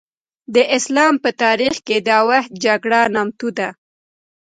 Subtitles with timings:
[0.55, 3.69] د اسلام په تاریخ کې د اوحد جګړه نامتو ده.